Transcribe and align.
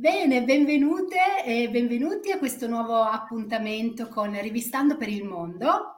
Bene, 0.00 0.42
benvenute 0.44 1.44
e 1.44 1.68
benvenuti 1.68 2.32
a 2.32 2.38
questo 2.38 2.66
nuovo 2.66 3.02
appuntamento 3.02 4.08
con 4.08 4.32
Rivistando 4.40 4.96
per 4.96 5.10
il 5.10 5.24
Mondo. 5.24 5.96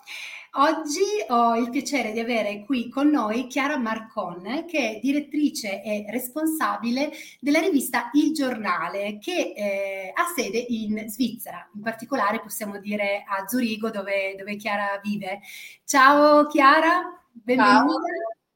Oggi 0.54 1.04
ho 1.28 1.54
il 1.54 1.70
piacere 1.70 2.10
di 2.10 2.18
avere 2.18 2.64
qui 2.64 2.88
con 2.88 3.10
noi 3.10 3.46
Chiara 3.46 3.76
Marcon, 3.76 4.64
che 4.66 4.96
è 4.96 4.98
direttrice 5.00 5.84
e 5.84 6.04
responsabile 6.10 7.12
della 7.38 7.60
rivista 7.60 8.10
Il 8.14 8.32
Giornale, 8.32 9.18
che 9.20 9.52
eh, 9.54 10.12
ha 10.12 10.24
sede 10.34 10.58
in 10.58 11.04
Svizzera, 11.06 11.70
in 11.72 11.82
particolare 11.82 12.40
possiamo 12.40 12.80
dire 12.80 13.22
a 13.24 13.46
Zurigo, 13.46 13.90
dove, 13.90 14.34
dove 14.36 14.56
Chiara 14.56 14.98
vive. 15.00 15.42
Ciao 15.84 16.48
Chiara, 16.48 17.22
benvenuta. 17.30 17.84
Ciao 17.86 18.00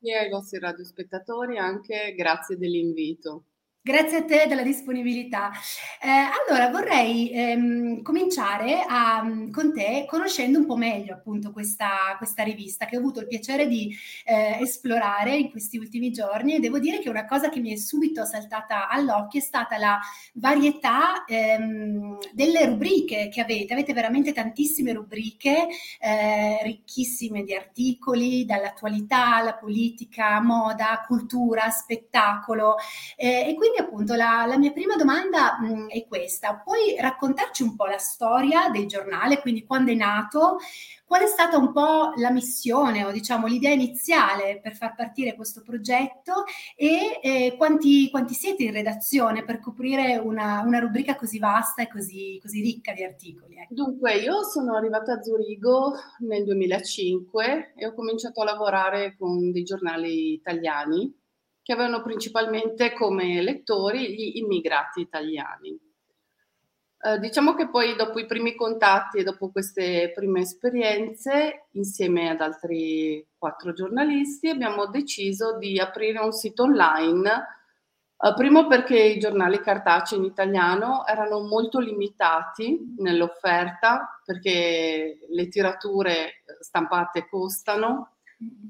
e 0.01 0.13
ai 0.13 0.29
vostri 0.29 0.59
radiospettatori, 0.59 1.57
anche 1.57 2.15
grazie 2.17 2.59
dell'invito. 2.59 3.45
Grazie 3.87 4.17
a 4.17 4.25
te 4.25 4.47
della 4.49 4.65
disponibilità. 4.65 5.53
Eh, 6.03 6.09
allora 6.09 6.71
vorrei 6.71 7.31
ehm, 7.31 8.03
cominciare 8.03 8.85
a, 8.85 9.25
con 9.53 9.73
te 9.73 10.07
conoscendo 10.09 10.59
un 10.59 10.67
po' 10.67 10.75
meglio 10.75 11.15
appunto 11.15 11.53
questa, 11.53 12.17
questa 12.17 12.43
rivista 12.43 12.87
che 12.87 12.97
ho 12.97 12.99
avuto 12.99 13.21
il 13.21 13.29
piacere 13.29 13.69
di 13.69 13.97
eh, 14.25 14.59
esplorare 14.61 15.37
in 15.37 15.53
questi 15.53 15.79
ultimi 15.79 16.11
giorni 16.11 16.57
e 16.57 16.59
devo 16.59 16.81
dire 16.81 16.99
che 16.99 17.09
una 17.09 17.27
cosa 17.27 17.49
che 17.49 17.61
mi 17.61 17.73
è 17.73 17.77
subito 17.77 18.25
saltata 18.25 18.89
all'occhio 18.89 19.39
è 19.39 19.43
stata 19.43 19.79
la 19.79 20.01
varietà 20.33 21.25
ehm, 21.25 22.19
delle 22.33 22.67
rubriche 22.67 23.29
che 23.29 23.41
avete. 23.41 23.73
Avete 23.73 23.93
veramente 23.93 24.33
tantissime 24.33 24.95
rubriche 24.95 25.69
eh, 26.01 26.59
ricchissime 26.65 27.45
di 27.45 27.55
articoli 27.55 28.45
dall'attualità 28.45 29.37
alla 29.37 29.55
politica, 29.55 30.41
moda, 30.41 31.05
cultura, 31.07 31.71
spettacolo 31.71 32.75
eh, 33.15 33.47
e 33.49 33.55
quindi 33.55 33.75
quindi 33.77 33.81
appunto 33.81 34.15
la, 34.15 34.47
la 34.47 34.57
mia 34.59 34.73
prima 34.73 34.97
domanda 34.97 35.59
mh, 35.61 35.67
mm, 35.67 35.89
è 35.89 36.07
questa. 36.07 36.57
Puoi 36.57 36.97
raccontarci 36.99 37.63
un 37.63 37.77
po' 37.77 37.87
la 37.87 37.99
storia 37.99 38.71
del 38.71 38.87
giornale, 38.87 39.41
quindi 39.41 39.65
quando 39.67 39.93
è 39.93 39.95
nato, 39.95 40.59
qual 41.05 41.23
è 41.23 41.27
stata 41.27 41.57
un 41.57 41.73
po' 41.73 42.13
la 42.17 42.31
missione 42.31 43.05
o 43.05 43.13
diciamo 43.13 43.47
l'idea 43.47 43.73
iniziale 43.73 44.61
per 44.61 44.75
far 44.75 44.95
partire 44.95 45.37
questo 45.37 45.63
progetto 45.63 46.45
e 46.75 47.21
eh, 47.23 47.55
quanti, 47.57 48.11
quanti, 48.11 48.35
siete 48.35 48.65
in 48.65 48.73
redazione 48.73 49.45
per 49.45 49.61
coprire 49.61 50.17
una, 50.17 50.63
una 50.63 50.79
rubrica 50.79 51.15
così 51.15 51.39
vasta 51.39 51.83
e 51.83 51.89
così, 51.89 52.39
così 52.43 52.61
ricca 52.61 52.93
di 52.93 53.05
articoli? 53.05 53.57
Ecco. 53.57 53.75
Dunque, 53.75 54.17
io 54.17 54.43
sono 54.43 54.75
arrivata 54.75 55.13
a 55.13 55.23
Zurigo 55.23 55.95
nel 56.21 56.45
2005 56.45 57.75
e 57.77 57.87
ho 57.87 57.95
cominciato 57.95 58.41
a 58.41 58.45
lavorare 58.45 59.17
con 59.17 59.53
dei 59.53 59.63
giornali 59.63 60.33
italiani 60.33 61.25
che 61.67 61.73
avevano 61.73 62.01
principalmente 62.01 62.93
come 62.93 63.43
lettori 63.43 64.15
gli 64.15 64.39
immigrati 64.39 65.01
italiani. 65.01 65.77
Eh, 66.97 67.19
diciamo 67.19 67.55
che 67.57 67.69
poi 67.69 67.97
dopo 67.97 68.21
i 68.21 68.27
primi 68.27 68.55
contatti 68.55 69.19
e 69.19 69.25
dopo 69.25 69.51
queste 69.51 70.13
prime 70.15 70.43
esperienze, 70.43 71.67
insieme 71.73 72.29
ad 72.31 72.41
altri 72.41 73.27
quattro 73.37 73.73
giornalisti, 73.73 74.49
abbiamo 74.49 74.87
deciso 74.87 75.59
di 75.59 75.81
aprire 75.81 76.21
un 76.21 76.31
sito 76.31 76.63
online. 76.63 77.31
Eh, 78.17 78.35
primo 78.37 78.69
perché 78.69 79.01
i 79.01 79.19
giornali 79.19 79.59
cartacei 79.59 80.19
in 80.19 80.25
italiano 80.25 81.05
erano 81.05 81.41
molto 81.41 81.81
limitati 81.81 82.95
nell'offerta, 82.99 84.21
perché 84.25 85.19
le 85.29 85.49
tirature 85.49 86.45
stampate 86.61 87.27
costano 87.29 88.16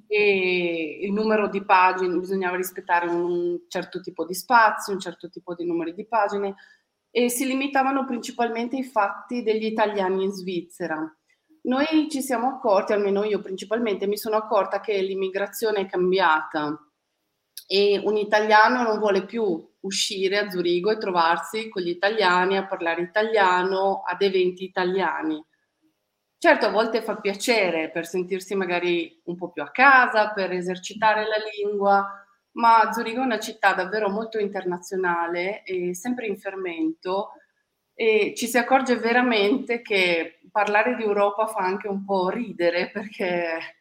e 0.06 0.98
il 1.02 1.12
numero 1.12 1.48
di 1.48 1.64
pagine, 1.64 2.18
bisognava 2.18 2.56
rispettare 2.56 3.08
un 3.08 3.60
certo 3.68 4.00
tipo 4.00 4.24
di 4.24 4.34
spazio, 4.34 4.92
un 4.92 5.00
certo 5.00 5.28
tipo 5.28 5.54
di 5.54 5.64
numeri 5.64 5.94
di 5.94 6.06
pagine 6.06 6.54
e 7.10 7.30
si 7.30 7.46
limitavano 7.46 8.04
principalmente 8.04 8.76
ai 8.76 8.84
fatti 8.84 9.42
degli 9.42 9.64
italiani 9.64 10.24
in 10.24 10.32
Svizzera. 10.32 10.98
Noi 11.62 12.08
ci 12.10 12.22
siamo 12.22 12.48
accorti, 12.48 12.92
almeno 12.92 13.24
io 13.24 13.40
principalmente, 13.40 14.06
mi 14.06 14.16
sono 14.16 14.36
accorta 14.36 14.80
che 14.80 15.00
l'immigrazione 15.00 15.80
è 15.80 15.86
cambiata 15.86 16.78
e 17.66 18.00
un 18.04 18.16
italiano 18.16 18.82
non 18.82 18.98
vuole 18.98 19.24
più 19.24 19.66
uscire 19.80 20.38
a 20.38 20.50
Zurigo 20.50 20.90
e 20.90 20.98
trovarsi 20.98 21.68
con 21.68 21.82
gli 21.82 21.88
italiani 21.88 22.56
a 22.56 22.66
parlare 22.66 23.02
italiano 23.02 24.02
ad 24.04 24.22
eventi 24.22 24.62
italiani 24.62 25.44
Certo, 26.46 26.66
a 26.66 26.70
volte 26.70 27.02
fa 27.02 27.16
piacere 27.16 27.90
per 27.90 28.06
sentirsi 28.06 28.54
magari 28.54 29.20
un 29.24 29.34
po' 29.34 29.50
più 29.50 29.64
a 29.64 29.72
casa, 29.72 30.30
per 30.30 30.52
esercitare 30.52 31.22
la 31.22 31.38
lingua, 31.56 32.24
ma 32.52 32.92
Zurigo 32.92 33.20
è 33.20 33.24
una 33.24 33.40
città 33.40 33.74
davvero 33.74 34.08
molto 34.08 34.38
internazionale 34.38 35.64
e 35.64 35.92
sempre 35.96 36.28
in 36.28 36.38
fermento 36.38 37.32
e 37.92 38.32
ci 38.36 38.46
si 38.46 38.58
accorge 38.58 38.94
veramente 38.94 39.82
che 39.82 40.38
parlare 40.52 40.94
di 40.94 41.02
Europa 41.02 41.48
fa 41.48 41.64
anche 41.64 41.88
un 41.88 42.04
po' 42.04 42.28
ridere 42.28 42.92
perché 42.92 43.78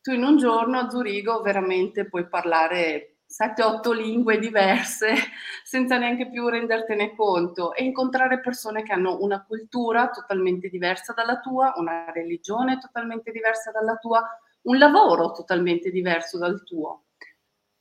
tu 0.00 0.10
in 0.10 0.24
un 0.24 0.38
giorno 0.38 0.76
a 0.80 0.90
Zurigo 0.90 1.40
veramente 1.40 2.08
puoi 2.08 2.28
parlare 2.28 3.17
7-8 3.28 3.94
lingue 3.94 4.38
diverse 4.38 5.12
senza 5.62 5.98
neanche 5.98 6.30
più 6.30 6.48
rendertene 6.48 7.14
conto 7.14 7.74
e 7.74 7.84
incontrare 7.84 8.40
persone 8.40 8.82
che 8.82 8.92
hanno 8.92 9.18
una 9.20 9.44
cultura 9.44 10.08
totalmente 10.08 10.68
diversa 10.68 11.12
dalla 11.12 11.38
tua, 11.38 11.74
una 11.76 12.10
religione 12.10 12.78
totalmente 12.78 13.30
diversa 13.30 13.70
dalla 13.70 13.96
tua, 13.96 14.26
un 14.62 14.78
lavoro 14.78 15.32
totalmente 15.32 15.90
diverso 15.90 16.38
dal 16.38 16.62
tuo. 16.64 17.04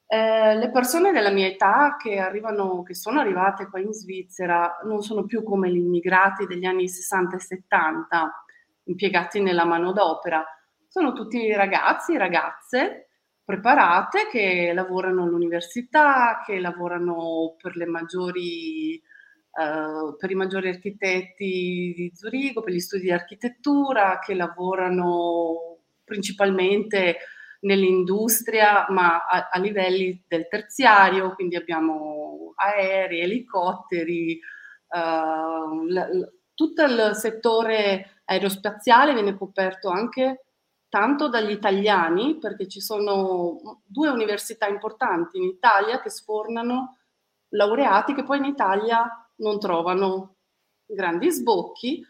Eh, 0.05 0.55
le 0.55 0.69
persone 0.71 1.11
della 1.11 1.31
mia 1.31 1.47
età 1.47 1.97
che, 1.97 2.17
arrivano, 2.17 2.83
che 2.83 2.93
sono 2.93 3.19
arrivate 3.19 3.67
qua 3.67 3.79
in 3.79 3.91
Svizzera 3.91 4.79
non 4.83 5.01
sono 5.01 5.25
più 5.25 5.43
come 5.43 5.69
gli 5.69 5.77
immigrati 5.77 6.45
degli 6.45 6.65
anni 6.65 6.87
60 6.87 7.35
e 7.35 7.39
70 7.39 8.43
impiegati 8.83 9.41
nella 9.41 9.65
manodopera, 9.65 10.45
sono 10.87 11.13
tutti 11.13 11.53
ragazzi, 11.53 12.17
ragazze 12.17 13.06
preparate 13.47 14.27
che 14.29 14.73
lavorano 14.73 15.23
all'università, 15.23 16.43
che 16.45 16.59
lavorano 16.59 17.55
per, 17.57 17.87
maggiori, 17.87 19.01
uh, 19.51 20.17
per 20.17 20.31
i 20.31 20.35
maggiori 20.35 20.67
architetti 20.67 21.93
di 21.95 22.11
Zurigo, 22.13 22.61
per 22.61 22.73
gli 22.73 22.79
studi 22.81 23.03
di 23.03 23.11
architettura, 23.11 24.19
che 24.19 24.35
lavorano 24.35 25.77
principalmente 26.03 27.19
nell'industria, 27.61 28.85
ma 28.89 29.25
a, 29.25 29.47
a 29.49 29.59
livelli 29.59 30.25
del 30.27 30.49
terziario, 30.49 31.33
quindi 31.33 31.55
abbiamo 31.55 32.51
aerei, 32.57 33.21
elicotteri, 33.21 34.37
uh, 34.89 35.85
l- 35.85 35.93
l- 35.93 36.33
tutto 36.53 36.83
il 36.83 37.11
settore 37.13 38.21
aerospaziale 38.25 39.13
viene 39.13 39.37
coperto 39.37 39.87
anche 39.87 40.46
tanto 40.89 41.27
dagli 41.27 41.51
italiani, 41.51 42.37
perché 42.37 42.67
ci 42.67 42.79
sono 42.79 43.81
due 43.85 44.09
università 44.09 44.67
importanti 44.67 45.37
in 45.37 45.43
Italia 45.43 45.99
che 45.99 46.09
sfornano 46.09 46.97
laureati 47.49 48.13
che 48.13 48.23
poi 48.23 48.37
in 48.37 48.45
Italia 48.45 49.29
non 49.37 49.59
trovano 49.59 50.35
grandi 50.85 51.29
sbocchi, 51.31 52.05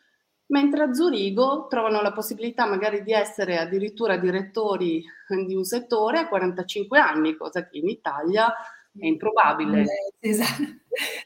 mentre 0.47 0.83
a 0.83 0.93
Zurigo 0.93 1.67
trovano 1.67 2.01
la 2.01 2.13
possibilità 2.13 2.65
magari 2.65 3.03
di 3.03 3.11
essere 3.11 3.57
addirittura 3.57 4.17
direttori 4.17 5.03
di 5.45 5.55
un 5.55 5.63
settore 5.63 6.19
a 6.19 6.27
45 6.27 6.99
anni, 6.99 7.35
cosa 7.35 7.67
che 7.67 7.79
in 7.79 7.87
Italia 7.89 8.47
è 8.97 9.05
improbabile. 9.05 9.85
Esatto, 10.19 10.63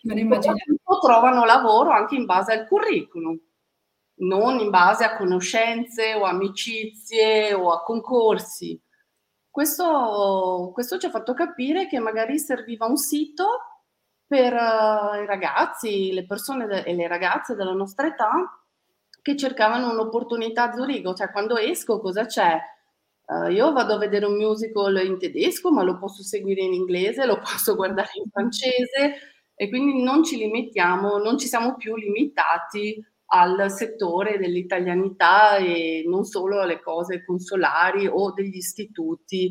non 0.03 0.17
immagino. 0.17 0.55
Trovano 1.01 1.45
lavoro 1.45 1.91
anche 1.91 2.15
in 2.15 2.25
base 2.25 2.53
al 2.53 2.67
curriculum 2.67 3.39
non 4.21 4.59
in 4.59 4.69
base 4.69 5.03
a 5.03 5.15
conoscenze 5.15 6.13
o 6.13 6.23
amicizie 6.23 7.53
o 7.53 7.71
a 7.71 7.83
concorsi. 7.83 8.79
Questo, 9.49 10.71
questo 10.73 10.97
ci 10.97 11.05
ha 11.05 11.09
fatto 11.09 11.33
capire 11.33 11.87
che 11.87 11.99
magari 11.99 12.39
serviva 12.39 12.85
un 12.85 12.97
sito 12.97 13.45
per 14.25 14.53
uh, 14.53 15.21
i 15.21 15.25
ragazzi, 15.25 16.13
le 16.13 16.25
persone 16.25 16.65
de- 16.65 16.83
e 16.83 16.93
le 16.93 17.07
ragazze 17.07 17.55
della 17.55 17.73
nostra 17.73 18.07
età 18.07 18.31
che 19.21 19.35
cercavano 19.35 19.91
un'opportunità 19.91 20.71
a 20.71 20.73
Zurigo, 20.73 21.13
cioè 21.13 21.31
quando 21.31 21.57
esco 21.57 21.99
cosa 21.99 22.25
c'è? 22.25 22.57
Uh, 23.25 23.47
io 23.49 23.71
vado 23.73 23.95
a 23.95 23.97
vedere 23.97 24.25
un 24.25 24.37
musical 24.37 25.03
in 25.05 25.19
tedesco, 25.19 25.71
ma 25.71 25.83
lo 25.83 25.97
posso 25.97 26.23
seguire 26.23 26.61
in 26.61 26.73
inglese, 26.73 27.25
lo 27.25 27.39
posso 27.43 27.75
guardare 27.75 28.11
in 28.23 28.29
francese 28.31 29.15
e 29.53 29.69
quindi 29.69 30.01
non 30.01 30.23
ci 30.23 30.37
limitiamo, 30.37 31.17
non 31.17 31.37
ci 31.37 31.47
siamo 31.47 31.75
più 31.75 31.95
limitati 31.95 33.03
al 33.33 33.71
settore 33.71 34.37
dell'italianità 34.37 35.57
e 35.57 36.03
non 36.05 36.25
solo 36.25 36.61
alle 36.61 36.81
cose 36.81 37.23
consolari 37.23 38.07
o 38.07 38.31
degli 38.33 38.57
istituti 38.57 39.49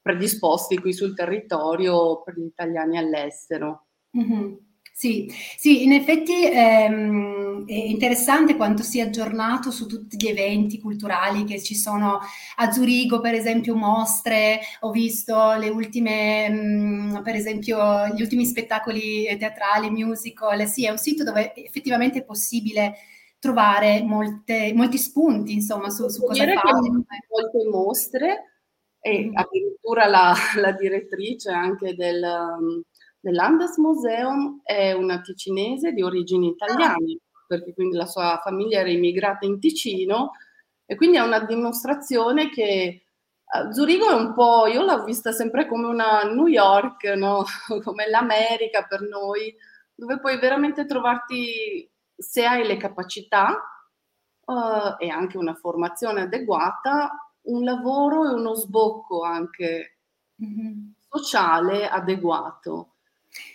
predisposti 0.00 0.78
qui 0.78 0.92
sul 0.92 1.14
territorio 1.14 2.22
per 2.22 2.38
gli 2.38 2.44
italiani 2.44 2.96
all'estero. 2.96 3.86
Mm-hmm. 4.16 4.52
Sì, 4.98 5.30
sì, 5.58 5.82
in 5.82 5.92
effetti 5.92 6.46
ehm, 6.50 7.66
è 7.66 7.74
interessante 7.74 8.56
quanto 8.56 8.82
sia 8.82 9.04
aggiornato 9.04 9.70
su 9.70 9.86
tutti 9.86 10.16
gli 10.16 10.28
eventi 10.28 10.80
culturali 10.80 11.44
che 11.44 11.60
ci 11.60 11.74
sono 11.74 12.18
a 12.56 12.70
Zurigo, 12.72 13.20
per 13.20 13.34
esempio, 13.34 13.74
mostre, 13.76 14.60
ho 14.80 14.90
visto 14.92 15.52
le 15.56 15.68
ultime, 15.68 16.48
mh, 16.48 17.18
mm, 17.18 17.22
per 17.22 17.34
esempio, 17.34 18.06
gli 18.14 18.22
ultimi 18.22 18.46
spettacoli 18.46 19.36
teatrali, 19.36 19.90
musical, 19.90 20.66
sì, 20.66 20.86
è 20.86 20.90
un 20.90 20.98
sito 20.98 21.24
dove 21.24 21.54
effettivamente 21.56 22.20
è 22.20 22.24
possibile 22.24 22.94
trovare 23.38 24.02
molte, 24.02 24.72
molti 24.74 24.98
spunti, 24.98 25.52
insomma, 25.52 25.90
su, 25.90 26.08
su 26.08 26.22
cosa 26.22 26.44
fare. 26.44 26.54
Molte 26.54 27.68
mostre 27.70 28.52
e 29.00 29.26
mm. 29.26 29.36
addirittura 29.36 30.06
la, 30.06 30.34
la 30.60 30.72
direttrice 30.72 31.50
anche 31.50 31.94
del 31.94 32.84
del 33.26 33.34
Landesmuseum 33.34 34.60
è 34.62 34.92
una 34.92 35.20
ticinese 35.20 35.90
di 35.90 36.00
origini 36.00 36.50
italiane, 36.50 37.18
perché 37.48 37.74
quindi 37.74 37.96
la 37.96 38.06
sua 38.06 38.40
famiglia 38.40 38.78
era 38.78 38.88
immigrata 38.88 39.44
in 39.44 39.58
Ticino 39.58 40.30
e 40.84 40.94
quindi 40.94 41.16
è 41.16 41.22
una 41.22 41.40
dimostrazione 41.40 42.50
che 42.50 43.02
uh, 43.42 43.72
Zurigo 43.72 44.08
è 44.10 44.14
un 44.14 44.32
po', 44.32 44.66
io 44.68 44.84
l'ho 44.84 45.02
vista 45.02 45.32
sempre 45.32 45.66
come 45.66 45.86
una 45.86 46.22
New 46.22 46.46
York, 46.46 47.02
no? 47.16 47.44
come 47.82 48.08
l'America 48.08 48.86
per 48.88 49.00
noi, 49.00 49.52
dove 49.92 50.20
puoi 50.20 50.38
veramente 50.38 50.86
trovarti, 50.86 51.90
se 52.16 52.44
hai 52.44 52.66
le 52.66 52.76
capacità 52.76 53.60
uh, 54.46 54.94
e 54.98 55.08
anche 55.08 55.36
una 55.36 55.54
formazione 55.54 56.22
adeguata, 56.22 57.32
un 57.42 57.64
lavoro 57.64 58.28
e 58.28 58.34
uno 58.34 58.54
sbocco 58.54 59.22
anche 59.22 59.98
mm-hmm. 60.42 60.88
sociale 61.08 61.88
adeguato. 61.88 62.92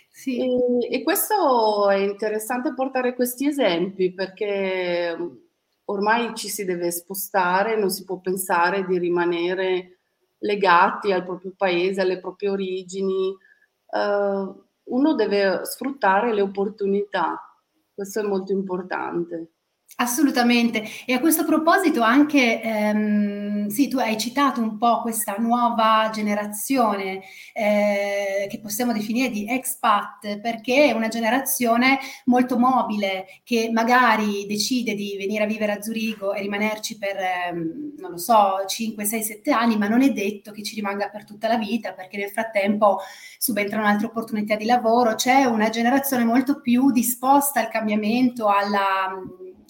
Sì. 0.08 0.38
E, 0.38 0.98
e, 0.98 1.02
questo 1.02 1.88
è 1.90 1.96
interessante 1.96 2.74
portare 2.74 3.14
questi 3.14 3.46
esempi 3.46 4.12
perché 4.12 5.16
mm, 5.16 5.28
ormai 5.86 6.34
ci 6.34 6.48
si 6.48 6.64
deve 6.64 6.90
spostare, 6.90 7.76
non 7.76 7.90
si 7.90 8.04
può 8.04 8.18
pensare 8.18 8.84
di 8.86 8.98
rimanere 8.98 9.98
legati 10.38 11.12
al 11.12 11.24
proprio 11.24 11.54
paese, 11.56 12.02
alle 12.02 12.20
proprie 12.20 12.50
origini. 12.50 13.34
Uh, 13.86 14.64
uno 14.84 15.14
deve 15.14 15.64
sfruttare 15.64 16.32
le 16.32 16.42
opportunità, 16.42 17.51
questo 18.02 18.18
è 18.20 18.22
molto 18.24 18.52
importante. 18.52 19.52
Assolutamente. 19.96 20.82
E 21.06 21.12
a 21.12 21.20
questo 21.20 21.44
proposito 21.44 22.00
anche, 22.02 22.60
ehm, 22.60 23.68
sì, 23.68 23.86
tu 23.88 23.98
hai 23.98 24.18
citato 24.18 24.60
un 24.60 24.76
po' 24.76 25.00
questa 25.02 25.36
nuova 25.38 26.10
generazione 26.12 27.20
eh, 27.52 28.46
che 28.50 28.58
possiamo 28.60 28.92
definire 28.92 29.28
di 29.30 29.46
expat, 29.48 30.40
perché 30.40 30.86
è 30.86 30.92
una 30.92 31.06
generazione 31.08 31.98
molto 32.24 32.58
mobile 32.58 33.26
che 33.44 33.70
magari 33.72 34.44
decide 34.46 34.94
di 34.94 35.14
venire 35.18 35.44
a 35.44 35.46
vivere 35.46 35.72
a 35.72 35.82
Zurigo 35.82 36.32
e 36.32 36.40
rimanerci 36.40 36.98
per, 36.98 37.16
ehm, 37.18 37.92
non 37.98 38.10
lo 38.12 38.18
so, 38.18 38.64
5, 38.66 39.04
6, 39.04 39.22
7 39.22 39.52
anni, 39.52 39.76
ma 39.76 39.86
non 39.88 40.02
è 40.02 40.10
detto 40.10 40.50
che 40.52 40.62
ci 40.64 40.74
rimanga 40.74 41.10
per 41.10 41.24
tutta 41.24 41.46
la 41.48 41.58
vita, 41.58 41.92
perché 41.92 42.16
nel 42.16 42.30
frattempo 42.30 42.98
subentrano 43.38 43.86
altre 43.86 44.06
opportunità 44.06 44.56
di 44.56 44.64
lavoro. 44.64 45.14
C'è 45.14 45.44
una 45.44 45.68
generazione 45.68 46.24
molto 46.24 46.60
più 46.60 46.90
disposta 46.90 47.60
al 47.60 47.68
cambiamento, 47.68 48.48
alla 48.48 49.10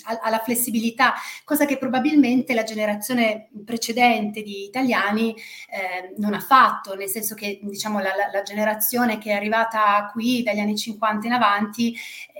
alla 0.04 0.38
flessibilità, 0.38 1.14
cosa 1.44 1.64
che 1.64 1.78
probabilmente 1.78 2.54
la 2.54 2.62
generazione 2.62 3.48
precedente 3.64 4.42
di 4.42 4.64
italiani 4.64 5.34
eh, 5.34 6.14
non 6.16 6.34
ha 6.34 6.40
fatto, 6.40 6.94
nel 6.94 7.08
senso 7.08 7.34
che 7.34 7.60
diciamo, 7.62 7.98
la, 8.00 8.10
la, 8.32 8.42
generazione 8.42 9.18
che 9.18 9.30
è 9.30 9.34
arrivata 9.34 10.10
qui 10.12 10.42
dagli 10.42 10.58
anni 10.58 10.76
50 10.76 11.26
in 11.26 11.32
avanti 11.32 11.96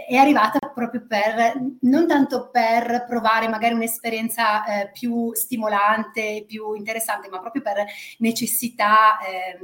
è 0.08 0.16
arrivata 0.16 0.58
proprio 0.72 1.04
per, 1.06 1.60
non 1.82 2.06
tanto 2.06 2.50
per 2.50 3.04
provare 3.06 3.48
magari 3.48 3.74
un'esperienza 3.74 4.64
eh, 4.64 4.90
più 4.90 5.32
stimolante, 5.34 6.44
più 6.46 6.74
interessante, 6.74 7.28
ma 7.28 7.40
proprio 7.40 7.62
per 7.62 7.84
necessità 8.18 9.18
eh, 9.20 9.58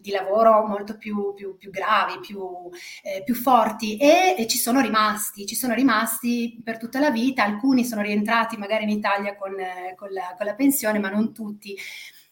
di 0.00 0.10
lavoro 0.10 0.66
molto 0.66 0.96
più, 0.96 1.34
più, 1.34 1.56
più 1.56 1.70
gravi, 1.70 2.18
più, 2.20 2.40
eh, 3.02 3.22
più 3.24 3.34
forti. 3.34 3.96
E, 3.96 4.34
e, 4.36 4.46
ci 4.46 4.58
sono 4.58 4.80
rimasti, 4.80 5.46
ci 5.46 5.54
sono 5.54 5.74
rimasti 5.74 6.60
per 6.62 6.78
tutta 6.78 7.00
la 7.00 7.10
vita, 7.10 7.29
alcuni 7.36 7.84
sono 7.84 8.02
rientrati 8.02 8.56
magari 8.56 8.84
in 8.84 8.90
Italia 8.90 9.36
con, 9.36 9.54
con, 9.96 10.10
la, 10.10 10.34
con 10.36 10.46
la 10.46 10.54
pensione, 10.54 10.98
ma 10.98 11.08
non 11.08 11.32
tutti. 11.32 11.76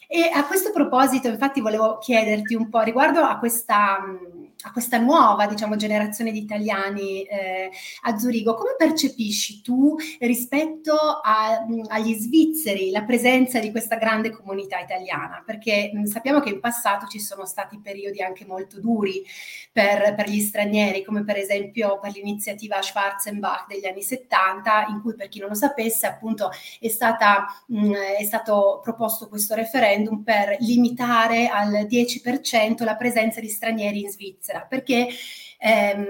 E 0.07 0.31
a 0.33 0.47
questo 0.47 0.71
proposito, 0.73 1.29
infatti, 1.29 1.61
volevo 1.61 1.99
chiederti 1.99 2.55
un 2.55 2.71
po' 2.71 2.81
riguardo 2.81 3.21
a 3.21 3.39
questa 3.39 3.99
a 4.63 4.73
questa 4.73 4.99
nuova 4.99 5.47
diciamo, 5.47 5.77
generazione 5.77 6.33
di 6.33 6.41
italiani 6.41 7.23
eh, 7.23 7.71
a 8.03 8.19
Zurigo, 8.19 8.55
come 8.55 8.75
percepisci 8.77 9.63
tu 9.63 9.95
rispetto 10.19 10.95
a, 10.95 11.65
agli 11.87 12.15
svizzeri 12.15 12.91
la 12.91 13.05
presenza 13.05 13.61
di 13.61 13.71
questa 13.71 13.97
grande 13.97 14.31
comunità 14.31 14.81
italiana? 14.81 15.45
Perché 15.47 15.93
mh, 15.95 16.05
sappiamo 16.07 16.41
che 16.41 16.49
in 16.49 16.59
passato 16.59 17.07
ci 17.07 17.21
sono 17.21 17.47
stati 17.47 17.79
periodi 17.81 18.21
anche 18.21 18.45
molto 18.47 18.81
duri 18.81 19.23
per, 19.71 20.17
per, 20.17 20.29
gli 20.29 20.41
stranieri, 20.41 21.05
come 21.05 21.23
per 21.23 21.37
esempio 21.37 22.01
per 22.01 22.11
l'iniziativa 22.11 22.83
Schwarzenbach 22.83 23.69
degli 23.69 23.87
anni 23.87 24.03
70, 24.03 24.87
in 24.89 25.01
cui 25.03 25.15
per 25.15 25.29
chi 25.29 25.39
non 25.39 25.51
lo 25.51 25.55
sapesse 25.55 26.07
appunto 26.07 26.51
è, 26.81 26.89
stata, 26.89 27.47
mh, 27.67 27.93
è 28.19 28.25
stato 28.25 28.81
proposto 28.83 29.29
questo 29.29 29.55
referendum 29.55 30.25
per 30.25 30.57
limitare 30.59 31.47
al 31.47 31.87
10% 31.89 32.83
la 32.83 32.97
presenza 32.97 33.39
di 33.39 33.49
stranieri 33.49 34.01
in 34.01 34.11
Svizzera 34.11 34.47
Svizzera, 34.49 34.63
perché 34.63 35.09
ehm, 35.59 36.07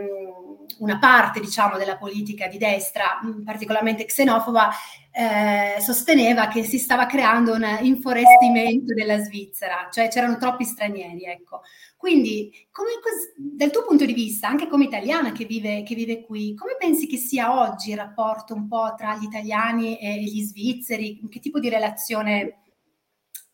una 0.79 0.99
parte 0.99 1.41
diciamo, 1.41 1.77
della 1.77 1.97
politica 1.97 2.47
di 2.47 2.59
destra, 2.59 3.21
particolarmente 3.45 4.05
xenofoba, 4.05 4.71
eh, 5.11 5.81
sosteneva 5.81 6.47
che 6.47 6.63
si 6.63 6.79
stava 6.79 7.07
creando 7.07 7.53
un 7.53 7.67
inforestimento 7.81 8.95
della 8.95 9.19
Svizzera, 9.19 9.89
cioè 9.91 10.09
c'erano 10.09 10.37
troppi 10.37 10.65
stranieri. 10.65 11.25
Ecco. 11.25 11.63
Quindi, 11.97 12.69
come, 12.71 12.91
dal 13.37 13.71
tuo 13.71 13.85
punto 13.85 14.05
di 14.05 14.13
vista, 14.13 14.47
anche 14.47 14.69
come 14.69 14.85
italiana 14.85 15.33
che 15.33 15.45
vive, 15.45 15.83
che 15.83 15.97
vive, 15.97 16.23
qui, 16.25 16.55
come 16.55 16.77
pensi 16.79 17.09
che 17.09 17.17
sia 17.17 17.59
oggi 17.59 17.91
il 17.91 17.97
rapporto 17.97 18.55
un 18.55 18.69
po' 18.69 18.95
tra 18.97 19.17
gli 19.17 19.25
italiani 19.25 19.99
e 19.99 20.23
gli 20.23 20.43
svizzeri? 20.43 21.21
Che 21.29 21.41
tipo 21.41 21.59
di 21.59 21.69
relazione 21.69 22.61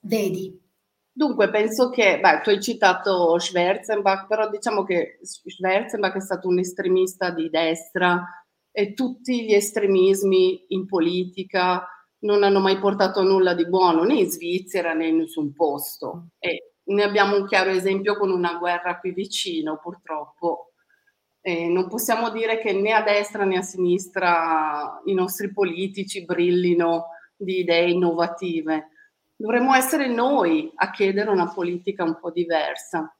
vedi? 0.00 0.63
Dunque, 1.16 1.48
penso 1.48 1.90
che, 1.90 2.18
beh, 2.18 2.40
tu 2.40 2.48
hai 2.50 2.60
citato 2.60 3.38
Schwarzenbach, 3.38 4.26
però 4.26 4.48
diciamo 4.50 4.82
che 4.82 5.20
Schwarzenbach 5.22 6.16
è 6.16 6.20
stato 6.20 6.48
un 6.48 6.58
estremista 6.58 7.30
di 7.30 7.48
destra 7.50 8.20
e 8.72 8.94
tutti 8.94 9.44
gli 9.44 9.52
estremismi 9.54 10.64
in 10.68 10.86
politica 10.86 11.86
non 12.24 12.42
hanno 12.42 12.58
mai 12.58 12.78
portato 12.80 13.22
nulla 13.22 13.54
di 13.54 13.68
buono 13.68 14.02
né 14.02 14.14
in 14.18 14.28
Svizzera 14.28 14.92
né 14.92 15.06
in 15.06 15.18
nessun 15.18 15.52
posto. 15.54 16.30
E 16.40 16.72
ne 16.86 17.02
abbiamo 17.04 17.36
un 17.36 17.46
chiaro 17.46 17.70
esempio 17.70 18.16
con 18.16 18.30
una 18.32 18.54
guerra 18.58 18.98
qui 18.98 19.12
vicino, 19.12 19.78
purtroppo. 19.80 20.72
E 21.40 21.68
non 21.68 21.86
possiamo 21.88 22.30
dire 22.30 22.58
che 22.58 22.72
né 22.72 22.90
a 22.92 23.02
destra 23.02 23.44
né 23.44 23.58
a 23.58 23.62
sinistra 23.62 25.00
i 25.04 25.14
nostri 25.14 25.52
politici 25.52 26.24
brillino 26.24 27.06
di 27.36 27.58
idee 27.60 27.90
innovative 27.90 28.88
dovremmo 29.36 29.74
essere 29.74 30.08
noi 30.08 30.70
a 30.76 30.90
chiedere 30.90 31.30
una 31.30 31.52
politica 31.52 32.04
un 32.04 32.18
po' 32.18 32.30
diversa. 32.30 33.12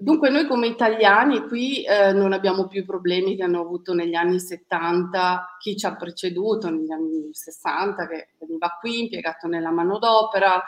Dunque 0.00 0.30
noi 0.30 0.46
come 0.46 0.68
italiani 0.68 1.40
qui 1.48 1.82
eh, 1.82 2.12
non 2.12 2.32
abbiamo 2.32 2.68
più 2.68 2.82
i 2.82 2.84
problemi 2.84 3.34
che 3.34 3.42
hanno 3.42 3.60
avuto 3.60 3.94
negli 3.94 4.14
anni 4.14 4.38
70 4.38 5.56
chi 5.58 5.76
ci 5.76 5.86
ha 5.86 5.96
preceduto, 5.96 6.70
negli 6.70 6.92
anni 6.92 7.30
60 7.32 8.06
che 8.06 8.28
veniva 8.38 8.76
qui 8.78 9.00
impiegato 9.00 9.48
nella 9.48 9.72
manodopera. 9.72 10.62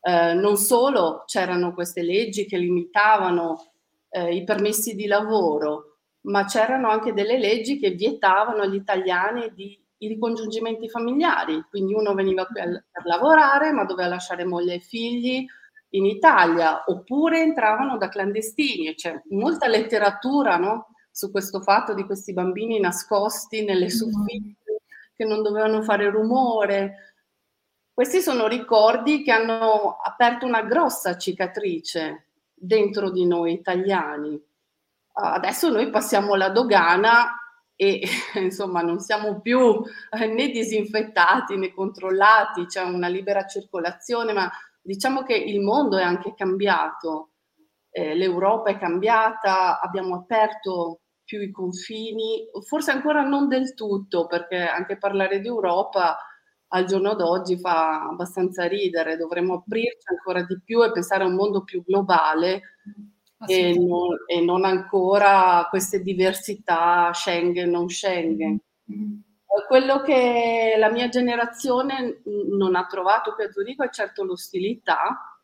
Eh, 0.00 0.34
non 0.34 0.56
solo 0.56 1.24
c'erano 1.26 1.74
queste 1.74 2.02
leggi 2.02 2.46
che 2.46 2.56
limitavano 2.56 3.72
eh, 4.10 4.36
i 4.36 4.44
permessi 4.44 4.94
di 4.94 5.06
lavoro, 5.06 5.96
ma 6.22 6.44
c'erano 6.44 6.88
anche 6.88 7.12
delle 7.12 7.36
leggi 7.36 7.80
che 7.80 7.90
vietavano 7.90 8.62
agli 8.62 8.76
italiani 8.76 9.52
di 9.54 9.76
i 9.98 10.08
ricongiungimenti 10.08 10.88
familiari, 10.88 11.64
quindi 11.68 11.94
uno 11.94 12.14
veniva 12.14 12.46
qui 12.46 12.60
per 12.60 13.04
lavorare 13.04 13.72
ma 13.72 13.84
doveva 13.84 14.08
lasciare 14.08 14.44
moglie 14.44 14.74
e 14.74 14.80
figli 14.80 15.44
in 15.90 16.04
Italia, 16.04 16.84
oppure 16.86 17.40
entravano 17.40 17.96
da 17.96 18.08
clandestini, 18.08 18.94
c'è 18.94 19.22
molta 19.30 19.68
letteratura 19.68 20.56
no? 20.56 20.88
su 21.10 21.30
questo 21.30 21.60
fatto 21.60 21.94
di 21.94 22.04
questi 22.04 22.32
bambini 22.32 22.78
nascosti 22.78 23.64
nelle 23.64 23.86
mm. 23.86 23.88
soffitte 23.88 24.82
che 25.16 25.24
non 25.24 25.42
dovevano 25.42 25.82
fare 25.82 26.10
rumore. 26.10 27.14
Questi 27.92 28.20
sono 28.20 28.46
ricordi 28.46 29.22
che 29.24 29.32
hanno 29.32 29.96
aperto 29.96 30.46
una 30.46 30.62
grossa 30.62 31.16
cicatrice 31.16 32.26
dentro 32.54 33.10
di 33.10 33.26
noi 33.26 33.54
italiani. 33.54 34.40
Adesso 35.14 35.70
noi 35.70 35.90
passiamo 35.90 36.36
la 36.36 36.50
dogana 36.50 37.47
e 37.80 38.02
insomma 38.34 38.82
non 38.82 38.98
siamo 38.98 39.40
più 39.40 39.80
eh, 40.10 40.26
né 40.26 40.50
disinfettati 40.50 41.56
né 41.56 41.72
controllati, 41.72 42.66
c'è 42.66 42.82
una 42.82 43.06
libera 43.06 43.46
circolazione, 43.46 44.32
ma 44.32 44.50
diciamo 44.82 45.22
che 45.22 45.36
il 45.36 45.60
mondo 45.60 45.96
è 45.96 46.02
anche 46.02 46.34
cambiato, 46.34 47.30
eh, 47.90 48.16
l'Europa 48.16 48.70
è 48.70 48.78
cambiata, 48.78 49.80
abbiamo 49.80 50.16
aperto 50.16 51.02
più 51.22 51.40
i 51.40 51.52
confini, 51.52 52.48
forse 52.66 52.90
ancora 52.90 53.22
non 53.22 53.46
del 53.46 53.74
tutto, 53.74 54.26
perché 54.26 54.56
anche 54.56 54.98
parlare 54.98 55.38
di 55.40 55.46
Europa 55.46 56.18
al 56.70 56.84
giorno 56.84 57.14
d'oggi 57.14 57.58
fa 57.58 58.08
abbastanza 58.08 58.66
ridere, 58.66 59.16
dovremmo 59.16 59.54
aprirci 59.54 60.08
ancora 60.10 60.42
di 60.42 60.60
più 60.64 60.82
e 60.82 60.90
pensare 60.90 61.22
a 61.22 61.26
un 61.26 61.34
mondo 61.34 61.62
più 61.62 61.82
globale 61.84 62.62
e 63.46 63.78
non, 63.78 64.16
e 64.26 64.40
non 64.40 64.64
ancora 64.64 65.66
queste 65.70 66.00
diversità 66.00 67.12
Schengen, 67.12 67.70
non 67.70 67.88
Schengen. 67.88 68.58
Mm-hmm. 68.90 69.18
Quello 69.66 70.02
che 70.02 70.74
la 70.78 70.90
mia 70.90 71.08
generazione 71.08 72.22
non 72.24 72.74
ha 72.74 72.86
trovato 72.86 73.34
qui 73.34 73.44
a 73.44 73.50
Zurigo 73.50 73.84
è 73.84 73.90
certo 73.90 74.24
l'ostilità, 74.24 75.40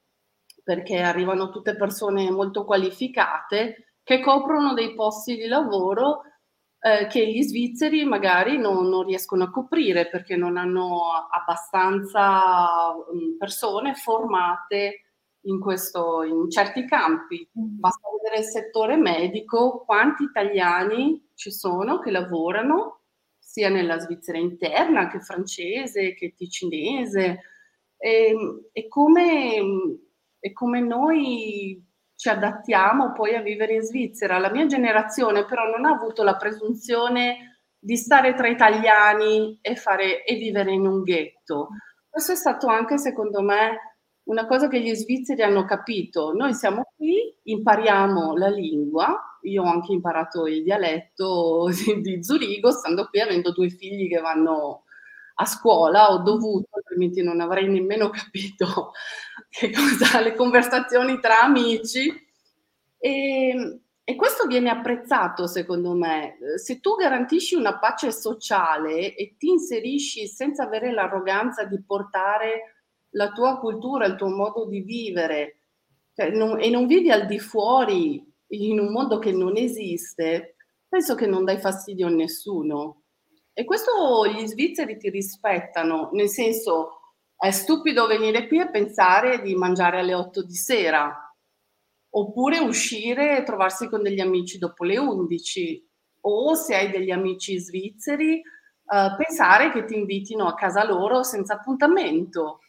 perché 0.62 0.98
arrivano 1.00 1.50
tutte 1.50 1.76
persone 1.76 2.30
molto 2.30 2.64
qualificate 2.64 3.96
che 4.02 4.20
coprono 4.20 4.72
dei 4.74 4.94
posti 4.94 5.36
di 5.36 5.46
lavoro 5.46 6.22
eh, 6.80 7.06
che 7.06 7.26
gli 7.26 7.42
svizzeri 7.42 8.04
magari 8.04 8.58
non, 8.58 8.88
non, 8.88 9.04
riescono 9.04 9.44
a 9.44 9.50
coprire 9.50 10.08
perché 10.08 10.36
non 10.36 10.56
hanno 10.56 11.02
abbastanza 11.30 12.92
mm, 12.92 13.38
persone 13.38 13.94
formate 13.94 15.03
in, 15.44 15.60
questo, 15.60 16.22
in 16.22 16.50
certi 16.50 16.86
campi. 16.86 17.48
Mm. 17.58 17.78
Basta 17.78 18.08
vedere 18.16 18.40
il 18.42 18.48
settore 18.48 18.96
medico, 18.96 19.82
quanti 19.84 20.24
italiani 20.24 21.30
ci 21.34 21.50
sono 21.50 21.98
che 21.98 22.10
lavorano 22.10 23.00
sia 23.38 23.68
nella 23.68 23.98
Svizzera 23.98 24.38
interna 24.38 25.08
che 25.08 25.20
francese 25.20 26.14
che 26.14 26.34
ticinese 26.34 27.40
e, 27.96 28.36
e, 28.72 28.88
come, 28.88 29.54
e 30.40 30.52
come 30.52 30.80
noi 30.80 31.82
ci 32.16 32.28
adattiamo 32.28 33.12
poi 33.12 33.34
a 33.34 33.42
vivere 33.42 33.74
in 33.74 33.82
Svizzera. 33.82 34.38
La 34.38 34.50
mia 34.50 34.66
generazione 34.66 35.44
però 35.44 35.68
non 35.68 35.84
ha 35.84 35.94
avuto 35.94 36.22
la 36.22 36.36
presunzione 36.36 37.60
di 37.78 37.96
stare 37.96 38.34
tra 38.34 38.48
italiani 38.48 39.58
e, 39.60 39.76
fare, 39.76 40.24
e 40.24 40.36
vivere 40.36 40.72
in 40.72 40.86
un 40.86 41.02
ghetto. 41.02 41.68
Questo 42.08 42.32
è 42.32 42.36
stato 42.36 42.66
anche, 42.66 42.96
secondo 42.96 43.42
me, 43.42 43.93
una 44.24 44.46
cosa 44.46 44.68
che 44.68 44.80
gli 44.80 44.94
svizzeri 44.94 45.42
hanno 45.42 45.64
capito. 45.64 46.32
Noi 46.32 46.54
siamo 46.54 46.92
qui, 46.96 47.34
impariamo 47.42 48.36
la 48.36 48.48
lingua, 48.48 49.38
io 49.42 49.62
ho 49.62 49.66
anche 49.66 49.92
imparato 49.92 50.46
il 50.46 50.62
dialetto 50.62 51.68
di 52.00 52.22
Zurigo, 52.22 52.70
stando 52.70 53.06
qui 53.06 53.20
avendo 53.20 53.52
due 53.52 53.68
figli 53.68 54.08
che 54.08 54.20
vanno 54.20 54.84
a 55.36 55.46
scuola, 55.46 56.12
ho 56.12 56.18
dovuto, 56.18 56.68
altrimenti 56.76 57.20
non 57.22 57.40
avrei 57.40 57.68
nemmeno 57.68 58.08
capito 58.10 58.92
che 59.50 59.70
cosa, 59.72 60.20
le 60.20 60.34
conversazioni 60.34 61.18
tra 61.20 61.40
amici. 61.40 62.22
E, 62.98 63.80
e 64.06 64.16
questo 64.16 64.46
viene 64.46 64.70
apprezzato, 64.70 65.46
secondo 65.46 65.92
me. 65.92 66.36
Se 66.56 66.80
tu 66.80 66.94
garantisci 66.94 67.54
una 67.54 67.78
pace 67.78 68.12
sociale 68.12 69.14
e 69.14 69.34
ti 69.36 69.48
inserisci 69.48 70.26
senza 70.26 70.64
avere 70.64 70.92
l'arroganza 70.92 71.64
di 71.64 71.82
portare 71.82 72.74
la 73.14 73.30
tua 73.30 73.58
cultura, 73.58 74.06
il 74.06 74.16
tuo 74.16 74.28
modo 74.28 74.66
di 74.66 74.80
vivere, 74.80 75.60
cioè 76.14 76.30
non, 76.30 76.60
e 76.60 76.70
non 76.70 76.86
vivi 76.86 77.10
al 77.10 77.26
di 77.26 77.38
fuori 77.38 78.24
in 78.48 78.78
un 78.78 78.92
mondo 78.92 79.18
che 79.18 79.32
non 79.32 79.56
esiste, 79.56 80.56
penso 80.88 81.14
che 81.14 81.26
non 81.26 81.44
dai 81.44 81.58
fastidio 81.58 82.06
a 82.06 82.10
nessuno. 82.10 83.02
E 83.52 83.64
questo 83.64 84.26
gli 84.26 84.44
svizzeri 84.46 84.96
ti 84.96 85.10
rispettano, 85.10 86.10
nel 86.12 86.28
senso 86.28 87.00
è 87.36 87.50
stupido 87.50 88.06
venire 88.06 88.46
qui 88.48 88.60
e 88.60 88.70
pensare 88.70 89.42
di 89.42 89.54
mangiare 89.54 90.00
alle 90.00 90.14
8 90.14 90.44
di 90.44 90.54
sera, 90.54 91.34
oppure 92.10 92.58
uscire 92.58 93.38
e 93.38 93.42
trovarsi 93.42 93.88
con 93.88 94.02
degli 94.02 94.20
amici 94.20 94.58
dopo 94.58 94.84
le 94.84 94.98
11, 94.98 95.88
o 96.22 96.54
se 96.54 96.74
hai 96.74 96.90
degli 96.90 97.10
amici 97.10 97.58
svizzeri, 97.58 98.40
uh, 98.40 99.16
pensare 99.16 99.70
che 99.72 99.84
ti 99.84 99.96
invitino 99.96 100.46
a 100.46 100.54
casa 100.54 100.84
loro 100.84 101.22
senza 101.22 101.54
appuntamento. 101.54 102.60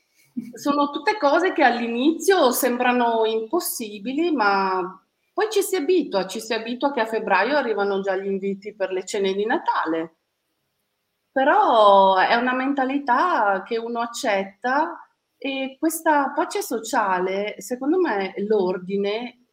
Sono 0.53 0.91
tutte 0.91 1.17
cose 1.17 1.51
che 1.53 1.63
all'inizio 1.63 2.51
sembrano 2.51 3.25
impossibili, 3.25 4.31
ma 4.31 5.01
poi 5.33 5.47
ci 5.49 5.61
si 5.61 5.75
abitua, 5.75 6.27
ci 6.27 6.39
si 6.39 6.53
abitua 6.53 6.91
che 6.91 6.99
a 7.01 7.05
febbraio 7.05 7.57
arrivano 7.57 8.01
già 8.01 8.15
gli 8.15 8.25
inviti 8.27 8.75
per 8.75 8.91
le 8.91 9.03
cene 9.05 9.33
di 9.33 9.45
Natale 9.45 10.15
però 11.35 12.15
è 12.15 12.33
una 12.35 12.53
mentalità 12.53 13.61
che 13.65 13.77
uno 13.77 13.99
accetta 13.99 14.97
e 15.37 15.75
questa 15.77 16.31
pace 16.33 16.61
sociale, 16.61 17.55
secondo 17.59 17.99
me, 17.99 18.33
l'ordine 18.47 19.47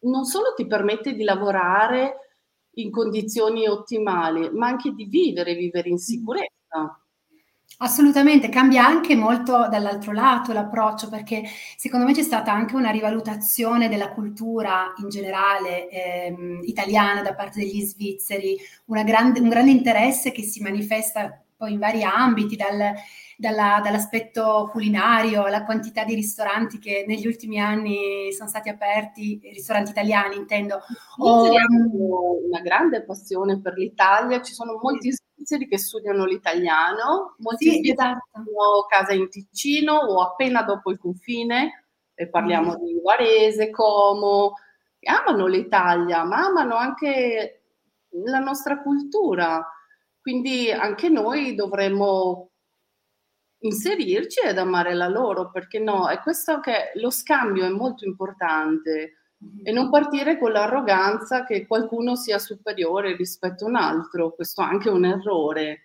non 0.00 0.24
solo 0.24 0.52
ti 0.54 0.66
permette 0.66 1.14
di 1.14 1.24
lavorare 1.24 2.36
in 2.74 2.90
condizioni 2.90 3.66
ottimali, 3.66 4.50
ma 4.50 4.66
anche 4.66 4.90
di 4.92 5.06
vivere, 5.06 5.54
vivere 5.54 5.88
in 5.88 5.96
sicurezza. 5.98 7.00
Assolutamente, 7.80 8.48
cambia 8.48 8.84
anche 8.84 9.14
molto 9.14 9.68
dall'altro 9.68 10.10
lato 10.12 10.52
l'approccio 10.52 11.08
perché 11.08 11.44
secondo 11.76 12.04
me 12.06 12.12
c'è 12.12 12.22
stata 12.22 12.52
anche 12.52 12.74
una 12.74 12.90
rivalutazione 12.90 13.88
della 13.88 14.10
cultura 14.10 14.92
in 14.96 15.08
generale 15.08 15.88
ehm, 15.88 16.60
italiana 16.64 17.22
da 17.22 17.34
parte 17.36 17.60
degli 17.60 17.80
svizzeri, 17.82 18.56
grande, 19.04 19.38
un 19.38 19.48
grande 19.48 19.70
interesse 19.70 20.32
che 20.32 20.42
si 20.42 20.60
manifesta 20.60 21.40
poi 21.56 21.74
in 21.74 21.78
vari 21.78 22.02
ambiti, 22.02 22.56
dal, 22.56 22.94
dalla, 23.36 23.80
dall'aspetto 23.80 24.68
culinario 24.72 25.44
alla 25.44 25.64
quantità 25.64 26.02
di 26.02 26.14
ristoranti 26.16 26.78
che 26.80 27.04
negli 27.06 27.26
ultimi 27.28 27.60
anni 27.60 28.32
sono 28.32 28.48
stati 28.48 28.68
aperti, 28.70 29.38
ristoranti 29.52 29.90
italiani 29.92 30.34
intendo. 30.36 30.80
O, 31.18 31.44
hanno 31.56 32.38
una 32.44 32.60
grande 32.60 33.04
passione 33.04 33.60
per 33.60 33.74
l'Italia, 33.74 34.42
ci 34.42 34.52
sono 34.52 34.78
molti 34.82 35.12
svizzeri 35.38 35.68
che 35.68 35.78
studiano 35.78 36.24
l'italiano, 36.24 37.36
molti 37.38 37.70
sì, 37.70 37.90
esatto. 37.90 38.28
hanno 38.32 38.86
casa 38.88 39.12
in 39.12 39.30
Ticino 39.30 39.94
o 39.94 40.20
appena 40.22 40.62
dopo 40.62 40.90
il 40.90 40.98
confine, 40.98 41.84
e 42.14 42.28
parliamo 42.28 42.72
mm. 42.72 42.84
di 42.84 43.00
Varese, 43.00 43.70
Como, 43.70 44.54
amano 45.02 45.46
l'Italia, 45.46 46.24
ma 46.24 46.46
amano 46.46 46.74
anche 46.74 47.62
la 48.24 48.40
nostra 48.40 48.82
cultura. 48.82 49.64
Quindi 50.20 50.70
anche 50.72 51.08
noi 51.08 51.54
dovremmo 51.54 52.50
inserirci 53.60 54.40
ed 54.40 54.58
amare 54.58 54.94
la 54.94 55.08
loro, 55.08 55.50
perché 55.50 55.78
no? 55.78 56.08
È 56.08 56.18
questo 56.18 56.58
che 56.58 56.90
lo 56.94 57.10
scambio 57.10 57.64
è 57.64 57.70
molto 57.70 58.04
importante 58.04 59.17
e 59.62 59.70
non 59.72 59.90
partire 59.90 60.38
con 60.38 60.52
l'arroganza 60.52 61.44
che 61.44 61.66
qualcuno 61.66 62.16
sia 62.16 62.38
superiore 62.38 63.16
rispetto 63.16 63.64
a 63.64 63.68
un 63.68 63.76
altro, 63.76 64.34
questo 64.34 64.62
è 64.62 64.64
anche 64.64 64.88
un 64.88 65.04
errore. 65.04 65.82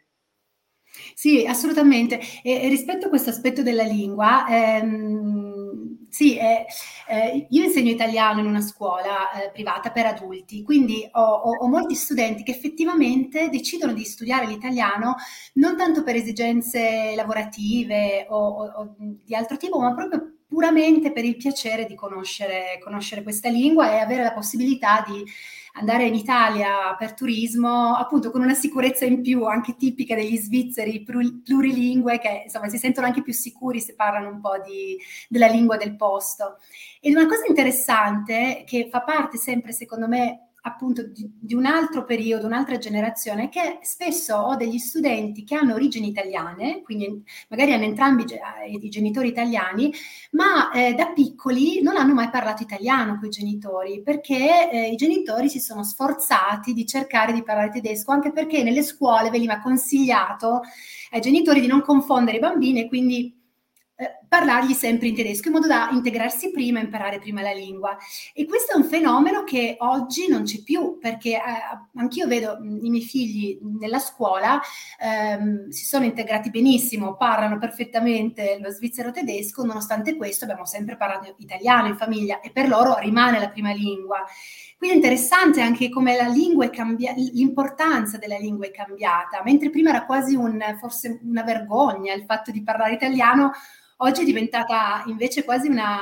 Sì, 1.15 1.45
assolutamente. 1.45 2.19
E, 2.43 2.67
rispetto 2.69 3.07
a 3.07 3.10
questo 3.10 3.29
aspetto 3.31 3.63
della 3.63 3.83
lingua, 3.83 4.48
ehm, 4.48 6.07
sì, 6.10 6.38
eh, 6.38 6.65
eh, 7.07 7.48
io 7.50 7.63
insegno 7.63 7.89
italiano 7.89 8.39
in 8.39 8.45
una 8.45 8.62
scuola 8.62 9.31
eh, 9.31 9.50
privata 9.51 9.89
per 9.91 10.05
adulti, 10.05 10.62
quindi 10.62 11.07
ho, 11.12 11.22
ho, 11.22 11.55
ho, 11.57 11.67
molti 11.67 11.95
studenti 11.95 12.43
che 12.43 12.51
effettivamente 12.51 13.50
decidono 13.50 13.93
di 13.93 14.03
studiare 14.03 14.45
l'italiano 14.45 15.15
non 15.53 15.75
tanto 15.75 16.03
per 16.03 16.15
esigenze 16.15 17.13
lavorative 17.15 18.27
o, 18.29 18.38
o, 18.38 18.65
o 18.75 18.95
di 18.98 19.33
altro 19.33 19.57
tipo, 19.57 19.79
ma 19.79 19.95
proprio 19.95 20.33
puramente 20.53 21.12
per 21.12 21.25
il 21.25 21.36
piacere 21.36 21.88
di 21.88 21.95
conoscere, 21.95 22.77
conoscere 22.79 23.24
questa 23.24 23.50
lingua 23.50 23.91
e 23.91 23.98
avere 23.98 24.22
la 24.22 24.33
possibilità 24.33 25.03
di 25.07 25.25
andare 25.74 26.05
in 26.05 26.13
Italia 26.13 26.95
per 26.95 27.15
turismo, 27.15 27.95
appunto 27.95 28.29
con 28.29 28.41
una 28.41 28.53
sicurezza 28.53 29.03
in 29.03 29.24
più, 29.24 29.45
anche 29.45 29.75
tipica 29.75 30.13
degli 30.13 30.38
svizzeri 30.38 31.01
plurilingue, 31.01 32.19
che 32.19 32.43
insomma 32.45 32.69
si 32.69 32.77
sentono 32.77 33.07
anche 33.07 33.24
più 33.24 33.33
sicuri 33.33 33.81
se 33.81 33.95
parlano 33.95 34.29
un 34.29 34.41
po' 34.41 34.62
di, 34.63 34.95
della 35.27 35.48
lingua 35.48 35.75
del 35.75 35.95
posto. 35.95 36.60
Ed 37.01 37.15
una 37.15 37.25
cosa 37.25 37.48
interessante 37.48 38.63
che 38.67 38.89
fa 38.91 39.01
parte 39.01 39.38
sempre, 39.38 39.72
secondo 39.72 40.07
me, 40.07 40.52
appunto 40.65 41.03
di, 41.03 41.29
di, 41.39 41.53
un 41.55 41.65
altro 41.65 42.05
periodo, 42.05 42.46
un'altra 42.46 42.77
generazione, 42.77 43.50
che 43.50 43.79
spesso 43.82 44.36
ho 44.36 44.55
degli 44.55 44.77
studenti 44.77 45.43
che 45.43 45.55
hanno 45.55 45.74
origini 45.74 46.08
italiane, 46.08 46.82
quindi 46.84 47.22
magari 47.50 47.74
hanno 47.74 47.84
entrambi 47.84 48.24
eh, 48.24 48.72
i 48.72 48.89
genitori 48.89 49.27
italiani, 49.27 49.93
ma 50.32 50.72
eh, 50.72 50.93
da 50.93 51.08
piccoli 51.08 51.82
non 51.82 51.98
hanno 51.98 52.13
mai 52.13 52.29
parlato 52.29 52.63
italiano 52.63 53.17
con 53.17 53.27
i 53.27 53.32
genitori, 53.32 54.01
perché 54.01 54.70
eh, 54.72 54.89
i 54.89 54.96
genitori 54.96 55.50
si 55.50 55.60
sono 55.60 55.84
sforzati 55.84 56.74
di 56.74 56.86
cercare 56.86 57.34
di 57.34 57.43
parlare 57.43 57.70
tedesco, 57.70 58.12
anche 58.12 58.32
perché 58.32 58.63
nelle 58.63 58.84
scuole 58.84 59.29
veniva 59.29 59.60
consigliato 59.60 60.62
ai 61.12 61.22
genitori 61.22 61.60
di 61.60 61.67
non 61.67 61.82
confondere 61.82 62.38
i 62.38 62.41
bambini 62.41 62.84
e 62.84 62.88
quindi 62.88 63.43
eh, 63.96 64.20
parlargli 64.28 64.74
sempre 64.74 65.08
in 65.08 65.16
tedesco 65.16 65.50
in 65.50 65.54
modo 65.54 65.68
da 65.68 65.90
integrarsi 65.92 66.50
prima, 66.50 66.80
imparare 66.80 67.20
prima 67.20 67.42
la 67.42 67.52
lingua. 67.52 67.96
E 68.34 68.46
questo 68.46 68.74
è 68.74 68.76
un 68.76 68.86
fenomeno 68.86 69.44
che 69.44 69.76
oggi 69.80 70.28
non 70.28 70.44
c'è 70.44 70.64
più 70.64 70.98
perché 71.00 71.36
eh, 71.36 71.42
anch'io 71.96 72.28
vedo 72.28 72.58
i 72.60 72.90
miei 72.90 73.04
figli 73.04 73.60
nella 73.80 74.00
scuola 74.00 74.60
ehm, 75.00 75.70
si 75.70 75.86
sono 75.86 76.06
integrati 76.06 76.50
benissimo, 76.50 77.16
parlano 77.16 77.60
perfettamente 77.60 78.58
lo 78.60 78.72
svizzero 78.72 79.12
tedesco, 79.12 79.64
nonostante 79.64 80.16
questo 80.16 80.46
abbiamo 80.46 80.66
sempre 80.66 80.98
parlato 80.98 81.36
italiano 81.38 81.88
in 81.88 81.96
famiglia 81.96 82.40
e 82.40 82.52
per 82.52 82.68
loro 82.68 82.98
rimane 82.98 83.40
la 83.40 83.50
prima 83.50 83.72
lingua. 83.72 84.26
Quindi 84.84 85.00
è 85.00 85.02
interessante 85.02 85.62
anche 85.62 85.88
come 85.88 86.18
la 86.18 86.28
lingua 86.28 86.66
è 86.66 86.70
cambiata, 86.70 87.18
l'importanza 87.18 88.18
della 88.18 88.38
lingua 88.38 88.66
è 88.66 88.72
cambiata, 88.72 89.42
mentre 89.42 89.70
prima 89.70 89.92
era 89.92 90.06
quasi 90.06 90.36
un, 90.36 90.62
forse 90.78 91.22
una 91.24 91.42
vergogna 91.42 92.13
il 92.13 92.25
fatto 92.25 92.52
di 92.52 92.63
parlare 92.63 92.96
italiano, 92.96 93.52
oggi 94.00 94.24
è 94.24 94.25
diventata 94.25 95.06
invece 95.06 95.46
quasi 95.46 95.70
una, 95.70 96.02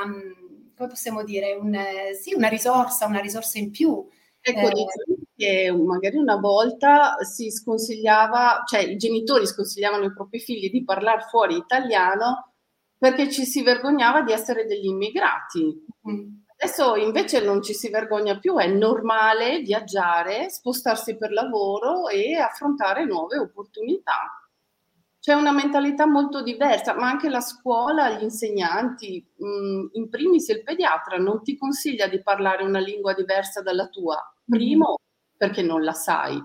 come 0.75 0.89
possiamo 0.89 1.23
dire, 1.23 1.53
un, 1.53 1.77
sì, 2.19 2.33
una 2.33 2.47
risorsa, 2.47 3.05
una 3.05 3.19
risorsa 3.19 3.59
in 3.59 3.69
più. 3.69 4.03
Ecco, 4.39 4.67
eh, 4.69 4.87
che 5.35 5.71
magari 5.71 6.17
una 6.17 6.37
volta 6.37 7.17
si 7.19 7.51
sconsigliava, 7.51 8.63
cioè 8.65 8.79
i 8.79 8.97
genitori 8.97 9.45
sconsigliavano 9.45 10.05
ai 10.05 10.13
propri 10.13 10.39
figli 10.39 10.71
di 10.71 10.83
parlare 10.83 11.27
fuori 11.29 11.55
italiano 11.55 12.53
perché 12.97 13.29
ci 13.29 13.45
si 13.45 13.61
vergognava 13.61 14.23
di 14.23 14.31
essere 14.31 14.65
degli 14.65 14.87
immigrati. 14.87 15.85
Mm. 16.09 16.39
Adesso 16.63 16.95
invece 16.95 17.41
non 17.43 17.63
ci 17.63 17.73
si 17.73 17.89
vergogna 17.89 18.37
più, 18.37 18.55
è 18.57 18.67
normale 18.67 19.61
viaggiare, 19.61 20.51
spostarsi 20.51 21.17
per 21.17 21.31
lavoro 21.31 22.07
e 22.07 22.35
affrontare 22.35 23.03
nuove 23.03 23.39
opportunità. 23.39 24.47
C'è 25.19 25.33
una 25.33 25.51
mentalità 25.51 26.05
molto 26.05 26.43
diversa, 26.43 26.93
ma 26.93 27.09
anche 27.09 27.29
la 27.29 27.41
scuola, 27.41 28.11
gli 28.11 28.21
insegnanti, 28.21 29.25
mm, 29.43 29.87
in 29.93 30.09
primis 30.09 30.49
il 30.49 30.61
pediatra 30.61 31.17
non 31.17 31.41
ti 31.41 31.57
consiglia 31.57 32.05
di 32.05 32.21
parlare 32.21 32.63
una 32.63 32.79
lingua 32.79 33.15
diversa 33.15 33.63
dalla 33.63 33.87
tua. 33.87 34.19
Primo, 34.45 34.99
perché 35.35 35.63
non 35.63 35.81
la 35.81 35.93
sai. 35.93 36.39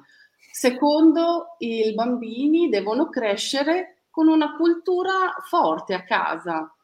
Secondo, 0.51 1.57
i 1.59 1.93
bambini 1.93 2.71
devono 2.71 3.11
crescere 3.11 4.05
con 4.09 4.29
una 4.29 4.57
cultura 4.57 5.35
forte 5.47 5.93
a 5.93 6.05
casa. 6.05 6.75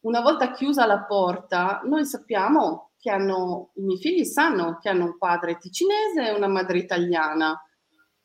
Una 0.00 0.20
volta 0.20 0.52
chiusa 0.52 0.86
la 0.86 1.04
porta, 1.04 1.82
noi 1.84 2.06
sappiamo 2.06 2.92
che 2.98 3.10
hanno, 3.10 3.72
i 3.74 3.82
miei 3.82 3.98
figli 3.98 4.24
sanno 4.24 4.78
che 4.78 4.88
hanno 4.88 5.04
un 5.04 5.18
padre 5.18 5.58
ticinese 5.58 6.28
e 6.28 6.34
una 6.34 6.48
madre 6.48 6.78
italiana, 6.78 7.58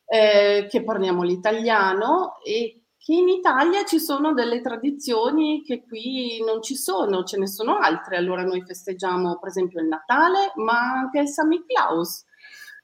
eh, 0.05 0.67
che 0.69 0.83
parliamo 0.83 1.23
l'italiano 1.23 2.37
e 2.43 2.81
che 2.97 3.13
in 3.13 3.29
Italia 3.29 3.85
ci 3.85 3.99
sono 3.99 4.33
delle 4.33 4.61
tradizioni 4.61 5.63
che 5.63 5.83
qui 5.85 6.43
non 6.43 6.61
ci 6.61 6.75
sono, 6.75 7.23
ce 7.23 7.37
ne 7.37 7.47
sono 7.47 7.77
altre. 7.77 8.17
Allora 8.17 8.43
noi 8.43 8.63
festeggiamo 8.65 9.37
per 9.37 9.49
esempio 9.49 9.79
il 9.79 9.87
Natale, 9.87 10.53
ma 10.55 10.93
anche 10.93 11.19
il 11.19 11.27
San 11.27 11.49
Claus. 11.67 12.25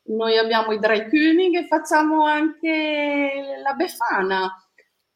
Noi 0.03 0.37
abbiamo 0.37 0.73
i 0.73 0.79
Dry 0.79 1.07
König 1.07 1.55
e 1.55 1.67
facciamo 1.67 2.25
anche 2.25 3.61
la 3.63 3.73
Befana. 3.73 4.47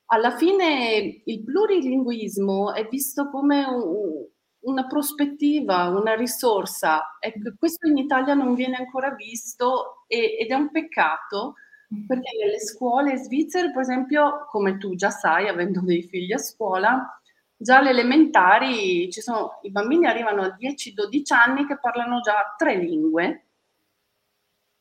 Alla 0.08 0.36
fine 0.36 1.22
il 1.26 1.44
plurilinguismo 1.44 2.74
è 2.74 2.88
visto 2.88 3.30
come 3.30 3.64
un, 3.66 4.26
una 4.66 4.88
prospettiva, 4.88 5.90
una 5.90 6.16
risorsa. 6.16 7.18
Ecco, 7.20 7.54
questo 7.58 7.88
in 7.88 7.98
Italia 7.98 8.34
non 8.34 8.54
viene 8.54 8.76
ancora 8.76 9.12
visto 9.12 10.04
e, 10.08 10.38
ed 10.40 10.50
è 10.50 10.54
un 10.54 10.70
peccato 10.72 11.56
perché 12.08 12.30
nelle 12.40 12.60
scuole 12.60 13.16
svizzere, 13.18 13.72
per 13.72 13.82
esempio, 13.82 14.46
come 14.50 14.78
tu 14.78 14.96
già 14.96 15.10
sai, 15.10 15.48
avendo 15.48 15.82
dei 15.82 16.04
figli 16.04 16.34
a 16.34 16.38
scuola, 16.38 17.20
già 17.56 17.78
alle 17.78 17.92
elementari 17.92 19.10
ci 19.12 19.22
sono, 19.22 19.60
i 19.62 19.72
bambini 19.72 20.06
arrivano 20.06 20.42
a 20.42 20.56
10-12 20.60 21.34
anni 21.34 21.66
che 21.66 21.80
parlano 21.80 22.20
già 22.22 22.56
tre 22.58 22.76
lingue, 22.76 23.45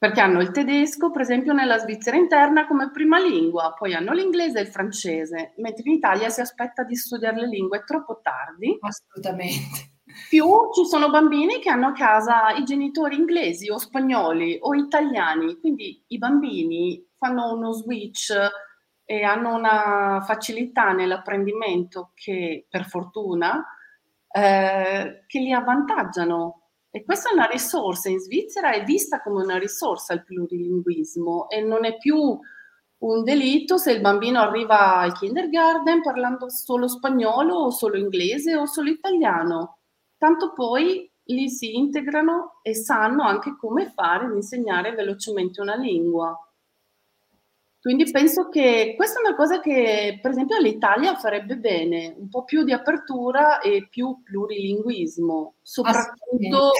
perché 0.04 0.20
hanno 0.20 0.42
il 0.42 0.50
tedesco, 0.50 1.10
per 1.10 1.22
esempio, 1.22 1.54
nella 1.54 1.78
Svizzera 1.78 2.18
interna 2.18 2.66
come 2.66 2.90
prima 2.90 3.18
lingua, 3.18 3.72
poi 3.72 3.94
hanno 3.94 4.12
l'inglese 4.12 4.58
e 4.58 4.62
il 4.62 4.68
francese, 4.68 5.54
mentre 5.56 5.84
in 5.86 5.92
Italia 5.92 6.28
si 6.28 6.42
aspetta 6.42 6.84
di 6.84 6.94
studiare 6.94 7.40
le 7.40 7.46
lingue 7.46 7.84
troppo 7.86 8.20
tardi. 8.22 8.76
Assolutamente. 8.80 9.92
Più 10.28 10.46
ci 10.74 10.84
sono 10.84 11.08
bambini 11.08 11.58
che 11.58 11.70
hanno 11.70 11.86
a 11.86 11.92
casa 11.92 12.50
i 12.50 12.64
genitori 12.64 13.16
inglesi 13.16 13.70
o 13.70 13.78
spagnoli 13.78 14.58
o 14.60 14.74
italiani, 14.74 15.58
quindi 15.58 16.04
i 16.08 16.18
bambini 16.18 17.02
fanno 17.16 17.54
uno 17.54 17.72
switch 17.72 18.30
e 19.06 19.22
hanno 19.22 19.54
una 19.54 20.20
facilità 20.22 20.92
nell'apprendimento 20.92 22.10
che 22.12 22.66
per 22.68 22.84
fortuna 22.84 23.64
eh, 24.30 25.24
che 25.26 25.38
li 25.38 25.52
avvantaggiano. 25.52 26.63
E 26.94 27.04
questa 27.04 27.30
è 27.30 27.32
una 27.32 27.46
risorsa, 27.46 28.08
in 28.08 28.20
Svizzera 28.20 28.70
è 28.70 28.84
vista 28.84 29.20
come 29.20 29.42
una 29.42 29.58
risorsa 29.58 30.14
il 30.14 30.22
plurilinguismo 30.22 31.48
e 31.48 31.60
non 31.60 31.84
è 31.84 31.96
più 31.96 32.38
un 32.98 33.24
delitto 33.24 33.78
se 33.78 33.90
il 33.90 34.00
bambino 34.00 34.38
arriva 34.38 34.98
al 34.98 35.12
kindergarten 35.12 36.02
parlando 36.02 36.48
solo 36.48 36.86
spagnolo 36.86 37.56
o 37.56 37.70
solo 37.70 37.96
inglese 37.96 38.54
o 38.54 38.66
solo 38.66 38.90
italiano 38.90 39.78
tanto 40.16 40.52
poi 40.52 41.10
li 41.24 41.48
si 41.48 41.74
integrano 41.74 42.60
e 42.62 42.74
sanno 42.74 43.24
anche 43.24 43.56
come 43.56 43.90
fare 43.90 44.26
ad 44.26 44.34
insegnare 44.34 44.94
velocemente 44.94 45.60
una 45.60 45.74
lingua. 45.74 46.34
Quindi 47.84 48.10
penso 48.10 48.48
che 48.48 48.94
questa 48.96 49.18
è 49.20 49.26
una 49.26 49.36
cosa 49.36 49.60
che 49.60 50.18
per 50.22 50.30
esempio 50.30 50.56
l'Italia 50.58 51.16
farebbe 51.16 51.58
bene, 51.58 52.14
un 52.16 52.30
po' 52.30 52.42
più 52.44 52.64
di 52.64 52.72
apertura 52.72 53.60
e 53.60 53.88
più 53.90 54.22
plurilinguismo, 54.22 55.56
soprattutto 55.60 56.70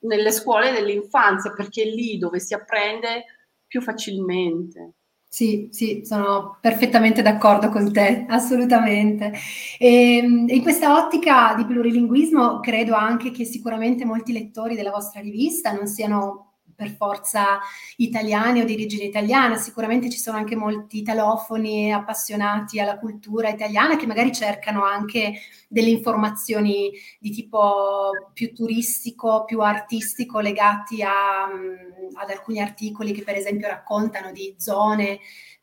nelle 0.00 0.32
scuole 0.32 0.72
dell'infanzia, 0.72 1.52
perché 1.52 1.82
è 1.82 1.86
lì 1.86 2.18
dove 2.18 2.40
si 2.40 2.54
apprende 2.54 3.24
più 3.68 3.80
facilmente. 3.80 4.94
Sì, 5.28 5.68
sì, 5.70 6.00
sono 6.04 6.58
perfettamente 6.60 7.22
d'accordo 7.22 7.68
con 7.68 7.92
te, 7.92 8.24
assolutamente. 8.28 9.30
E, 9.78 10.16
ehm, 10.16 10.46
in 10.48 10.62
questa 10.62 10.96
ottica 10.96 11.54
di 11.56 11.66
plurilinguismo 11.66 12.58
credo 12.58 12.94
anche 12.94 13.30
che 13.30 13.44
sicuramente 13.44 14.04
molti 14.04 14.32
lettori 14.32 14.74
della 14.74 14.90
vostra 14.90 15.20
rivista 15.20 15.70
non 15.70 15.86
siano 15.86 16.47
per 16.78 16.90
forza 16.90 17.58
italiani 17.96 18.60
o 18.60 18.64
di 18.64 18.74
origine 18.74 19.02
italiana, 19.02 19.56
sicuramente 19.56 20.08
ci 20.08 20.18
sono 20.18 20.36
anche 20.36 20.54
molti 20.54 20.98
italofoni 20.98 21.92
appassionati 21.92 22.78
alla 22.78 23.00
cultura 23.00 23.48
italiana 23.48 23.96
che 23.96 24.06
magari 24.06 24.32
cercano 24.32 24.84
anche 24.84 25.40
delle 25.66 25.88
informazioni 25.88 26.92
di 27.18 27.30
tipo 27.30 28.10
più 28.32 28.54
turistico, 28.54 29.42
più 29.44 29.60
artistico, 29.60 30.38
legati 30.38 31.02
a, 31.02 31.48
mm, 31.52 32.14
ad 32.14 32.30
alcuni 32.30 32.60
articoli 32.60 33.10
che 33.10 33.24
per 33.24 33.34
esempio 33.34 33.66
raccontano 33.66 34.30
di 34.30 34.54
zone 34.56 35.18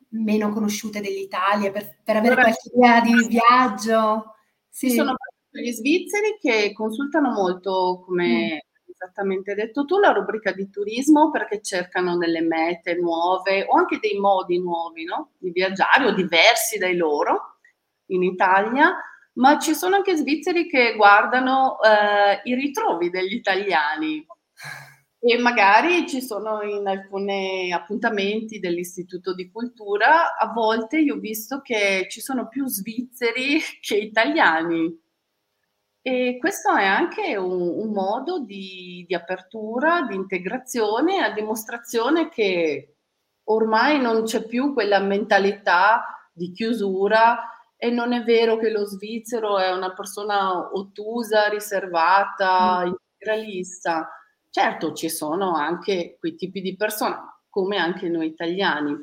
meno 0.10 0.49
conosciute 0.49 0.99
dell'Italia, 0.99 1.71
per, 1.71 1.97
per 2.04 2.17
avere 2.17 2.36
qualche 2.36 2.71
idea 2.73 2.99
di 2.99 3.28
viaggio. 3.30 4.36
Sì. 4.69 4.89
Ci 4.89 4.95
sono 4.95 5.15
gli 5.49 5.71
svizzeri 5.71 6.38
che 6.41 6.73
consultano 6.73 7.32
molto 7.32 8.04
come... 8.06 8.65
Esattamente 8.98 9.56
detto 9.56 9.84
tu, 9.84 10.00
la 10.00 10.14
rubrica 10.14 10.54
di 10.54 10.70
turismo 10.70 11.30
perché 11.30 11.62
cercano 11.62 12.18
delle 12.18 12.40
mete 12.40 12.96
nuove 12.96 13.66
o 13.68 13.76
anche 13.76 14.00
dei 14.00 14.18
modi 14.18 14.58
nuovi 14.58 15.04
no? 15.04 15.32
di 15.38 15.52
viaggiare 15.52 16.06
o 16.06 16.14
diversi 16.14 16.78
dai 16.78 16.96
loro 16.96 17.58
in 18.08 18.24
Italia, 18.24 18.96
ma 19.34 19.60
ci 19.60 19.74
sono 19.74 19.96
anche 19.96 20.16
svizzeri 20.16 20.70
che 20.70 20.96
guardano 20.96 21.78
eh, 21.82 22.40
i 22.50 22.56
ritrovi 22.56 23.10
degli 23.10 23.34
italiani 23.34 24.26
e 25.20 25.38
magari 25.40 26.08
ci 26.08 26.22
sono 26.22 26.62
in 26.62 26.88
alcuni 26.88 27.74
appuntamenti 27.74 28.60
dell'Istituto 28.60 29.34
di 29.34 29.52
Cultura, 29.52 30.38
a 30.38 30.54
volte 30.54 31.00
io 31.00 31.16
ho 31.16 31.20
visto 31.20 31.60
che 31.60 32.06
ci 32.10 32.22
sono 32.22 32.48
più 32.48 32.66
svizzeri 32.68 33.60
che 33.82 33.98
italiani 33.98 35.04
e 36.08 36.38
questo 36.39 36.72
è 36.76 36.86
anche 36.86 37.36
un, 37.36 37.60
un 37.60 37.91
modo 37.91 38.38
di, 38.38 39.06
di, 39.08 39.15
apertura, 39.15 40.04
di 40.04 40.13
integrazione, 40.13 41.24
a 41.24 41.34
dimostrazione 41.34 42.30
che 42.30 42.98
ormai 43.46 44.00
non 44.00 44.22
c'è 44.22 44.46
più 44.46 44.72
quella 44.74 45.00
mentalità 45.00 46.30
di 46.32 46.52
chiusura 46.52 47.50
e 47.76 47.89
non 47.89 48.13
è 48.13 48.22
vero 48.22 48.58
che 48.58 48.70
lo 48.70 48.86
svizzero 48.86 49.58
è 49.58 49.72
una 49.72 49.94
persona 49.94 50.70
ottusa, 50.78 51.48
riservata, 51.48 52.84
mm. 52.84 52.91
integralista. 52.91 54.08
Certo, 54.52 54.94
ci 54.94 55.10
sono 55.10 55.56
anche 55.56 56.18
quei 56.20 56.36
tipi 56.36 56.62
di 56.62 56.76
persone, 56.76 57.18
come 57.50 57.78
anche 57.78 58.10
noi 58.10 58.28
italiani. 58.28 58.96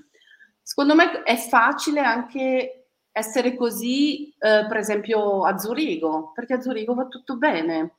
Secondo 0.62 0.95
me 0.95 1.25
è 1.25 1.37
facile 1.37 1.99
anche 1.99 2.82
essere 3.12 3.55
così, 3.55 4.31
eh, 4.31 4.66
per 4.66 4.79
esempio, 4.79 5.44
a 5.44 5.59
Zurigo, 5.59 6.33
perché 6.35 6.55
a 6.55 6.61
Zurigo 6.61 6.94
va 6.94 7.07
tutto 7.07 7.37
bene. 7.37 7.96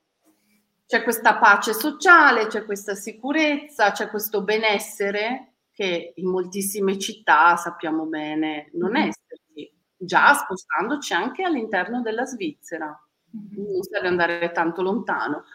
C'è 0.86 1.04
questa 1.04 1.38
pace 1.38 1.73
sociale, 1.73 2.47
c'è 2.47 2.65
questa 2.65 2.95
sicurezza, 2.95 3.91
c'è 3.91 4.10
questo 4.10 4.41
benessere 4.41 5.54
che 5.71 6.13
in 6.15 6.30
moltissime 6.30 6.99
città 6.99 7.56
sappiamo 7.56 8.06
bene 8.06 8.69
non 8.73 8.91
mm-hmm. 8.91 9.08
esserci, 9.08 9.73
già 9.97 10.34
spostandoci 10.34 11.13
anche 11.13 11.43
all'interno 11.43 12.02
della 12.02 12.26
Svizzera, 12.26 12.88
mm-hmm. 13.36 13.71
non 13.71 13.82
serve 13.84 14.08
andare 14.08 14.52
tanto 14.52 14.82
lontano. 14.82 15.45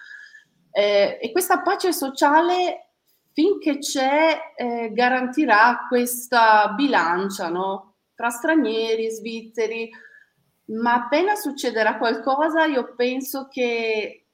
Eh, 0.70 1.18
e 1.20 1.32
questa 1.32 1.60
pace 1.60 1.92
sociale, 1.92 2.92
finché 3.32 3.78
c'è, 3.78 4.54
eh, 4.56 4.90
garantirà 4.92 5.86
questa 5.88 6.72
bilancia, 6.76 7.48
no? 7.48 7.87
Tra 8.18 8.30
stranieri, 8.30 9.08
svizzeri, 9.10 9.88
ma 10.70 10.94
appena 10.94 11.36
succederà 11.36 11.98
qualcosa 11.98 12.64
io 12.64 12.96
penso 12.96 13.46
che 13.48 14.24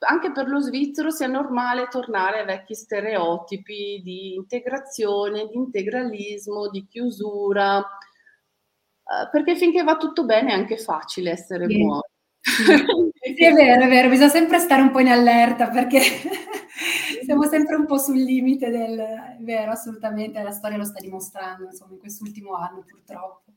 anche 0.00 0.30
per 0.30 0.46
lo 0.46 0.60
svizzero 0.60 1.08
sia 1.08 1.26
normale 1.26 1.88
tornare 1.88 2.40
ai 2.40 2.44
vecchi 2.44 2.74
stereotipi 2.74 4.02
di 4.04 4.34
integrazione, 4.34 5.46
di 5.46 5.56
integralismo, 5.56 6.68
di 6.68 6.86
chiusura, 6.86 7.78
eh, 7.78 9.28
perché 9.32 9.56
finché 9.56 9.82
va 9.82 9.96
tutto 9.96 10.26
bene 10.26 10.50
è 10.50 10.54
anche 10.54 10.76
facile 10.76 11.30
essere 11.30 11.66
sì. 11.66 11.78
buoni. 11.78 12.02
Sì, 12.42 13.42
è 13.42 13.52
vero, 13.52 13.84
è 13.84 13.88
vero, 13.88 14.10
bisogna 14.10 14.28
sempre 14.28 14.58
stare 14.58 14.82
un 14.82 14.90
po' 14.90 15.00
in 15.00 15.08
allerta 15.08 15.70
perché 15.70 16.00
siamo 17.24 17.44
sempre 17.44 17.76
un 17.76 17.86
po' 17.86 17.98
sul 17.98 18.16
limite 18.16 18.70
del... 18.70 19.36
Vero, 19.40 19.72
assolutamente, 19.72 20.42
la 20.42 20.52
storia 20.52 20.76
lo 20.76 20.84
sta 20.84 21.00
dimostrando, 21.00 21.64
insomma, 21.66 21.92
in 21.92 21.98
quest'ultimo 21.98 22.54
anno 22.54 22.84
purtroppo. 22.86 23.52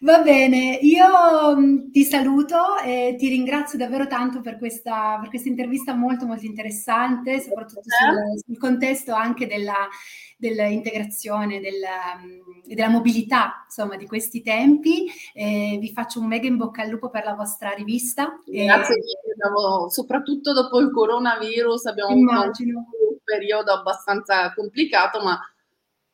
Va 0.00 0.20
bene, 0.22 0.78
io 0.82 1.56
mm, 1.56 1.90
ti 1.90 2.04
saluto 2.04 2.78
e 2.84 3.14
ti 3.18 3.28
ringrazio 3.28 3.78
davvero 3.78 4.06
tanto 4.06 4.40
per 4.40 4.58
questa, 4.58 5.18
per 5.20 5.28
questa 5.28 5.48
intervista 5.48 5.94
molto 5.94 6.26
molto 6.26 6.44
interessante, 6.44 7.40
soprattutto 7.40 7.82
sul, 7.82 8.42
sul 8.44 8.58
contesto 8.58 9.14
anche 9.14 9.46
della, 9.46 9.88
dell'integrazione 10.36 11.60
della, 11.60 12.18
mm, 12.18 12.68
e 12.68 12.74
della 12.74 12.88
mobilità 12.88 13.64
insomma 13.64 13.96
di 13.96 14.06
questi 14.06 14.42
tempi. 14.42 15.06
Eh, 15.32 15.78
vi 15.80 15.92
faccio 15.92 16.20
un 16.20 16.26
mega 16.26 16.46
in 16.46 16.56
bocca 16.56 16.82
al 16.82 16.88
lupo 16.88 17.08
per 17.08 17.24
la 17.24 17.34
vostra 17.34 17.70
rivista. 17.70 18.40
Grazie 18.44 18.96
mille, 18.96 19.90
soprattutto 19.90 20.52
dopo 20.52 20.80
il 20.80 20.90
coronavirus 20.90 21.86
abbiamo 21.86 22.14
Immagino. 22.14 22.78
un 22.78 23.16
periodo 23.22 23.72
abbastanza 23.72 24.52
complicato, 24.54 25.22
ma 25.22 25.38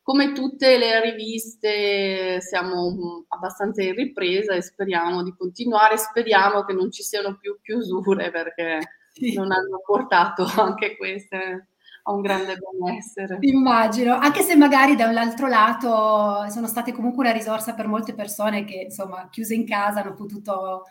come 0.02 0.32
tutte 0.32 0.78
le 0.78 1.00
riviste 1.00 2.40
siamo 2.40 3.24
abbastanza 3.28 3.82
in 3.82 3.94
ripresa 3.94 4.54
e 4.54 4.62
speriamo 4.62 5.22
di 5.22 5.34
continuare, 5.36 5.98
speriamo 5.98 6.64
che 6.64 6.72
non 6.72 6.90
ci 6.90 7.02
siano 7.02 7.36
più 7.38 7.58
chiusure 7.62 8.30
perché 8.30 8.78
sì. 9.12 9.34
non 9.34 9.52
hanno 9.52 9.80
portato 9.84 10.44
anche 10.56 10.96
queste 10.96 11.68
a 12.04 12.12
un 12.12 12.22
grande 12.22 12.56
benessere. 12.56 13.38
Immagino, 13.40 14.14
anche 14.14 14.42
se 14.42 14.56
magari 14.56 14.96
dall'altro 14.96 15.46
lato 15.46 16.48
sono 16.50 16.66
state 16.66 16.92
comunque 16.92 17.24
una 17.24 17.32
risorsa 17.32 17.74
per 17.74 17.86
molte 17.86 18.14
persone 18.14 18.64
che 18.64 18.82
insomma 18.84 19.28
chiuse 19.30 19.54
in 19.54 19.66
casa 19.66 20.00
hanno 20.00 20.14
potuto 20.14 20.84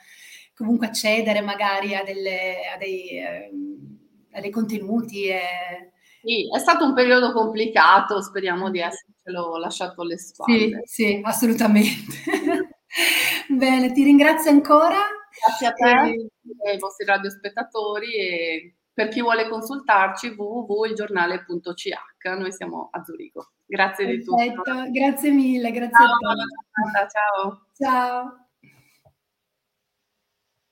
comunque 0.53 0.87
accedere 0.87 1.41
magari 1.41 1.95
a, 1.95 2.03
delle, 2.03 2.57
a, 2.73 2.77
dei, 2.77 3.09
eh, 3.17 3.51
a 4.33 4.39
dei 4.39 4.51
contenuti. 4.51 5.25
E 5.27 5.41
sì, 6.21 6.49
è 6.53 6.59
stato 6.59 6.85
un 6.85 6.93
periodo 6.93 7.31
complicato, 7.31 8.21
speriamo 8.21 8.69
di 8.69 8.79
essercelo 8.79 9.57
lasciato 9.57 10.01
alle 10.01 10.17
spalle. 10.17 10.81
Sì, 10.83 10.83
sì, 10.83 11.21
assolutamente. 11.23 12.15
Bene, 13.47 13.91
ti 13.91 14.03
ringrazio 14.03 14.51
ancora. 14.51 14.97
Grazie 15.45 15.67
a 15.67 15.71
te 15.71 16.29
e 16.63 16.71
ai 16.71 16.77
vostri 16.77 17.05
radiospettatori 17.05 18.15
e 18.15 18.73
per 18.91 19.07
chi 19.07 19.21
vuole 19.21 19.47
consultarci 19.47 20.33
www.ilgiornale.ch. 20.35 21.87
Noi 22.37 22.51
siamo 22.51 22.89
a 22.91 23.01
Zurigo. 23.03 23.51
Grazie 23.65 24.05
Perfetto, 24.05 24.35
di 24.35 24.53
tutto. 24.53 24.91
Grazie 24.91 25.31
mille, 25.31 25.71
grazie 25.71 25.95
ciao, 25.95 26.13
a 26.13 27.01
te. 27.01 27.07
Ciao. 27.09 27.61
Ciao. 27.77 28.48